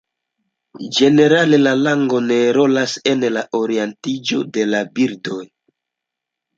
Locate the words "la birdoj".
4.75-5.43